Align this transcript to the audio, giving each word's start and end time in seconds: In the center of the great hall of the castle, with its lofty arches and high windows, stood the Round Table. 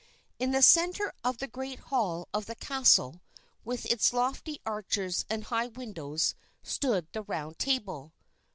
In 0.39 0.49
the 0.49 0.63
center 0.63 1.13
of 1.23 1.37
the 1.37 1.45
great 1.47 1.77
hall 1.77 2.27
of 2.33 2.47
the 2.47 2.55
castle, 2.55 3.21
with 3.63 3.85
its 3.85 4.11
lofty 4.13 4.59
arches 4.65 5.25
and 5.29 5.43
high 5.43 5.67
windows, 5.67 6.33
stood 6.63 7.07
the 7.13 7.21
Round 7.21 7.59
Table. 7.59 8.11